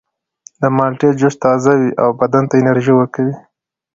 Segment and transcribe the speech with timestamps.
[0.59, 3.35] د مالټې جوس تازه وي او بدن ته انرژي ورکوي.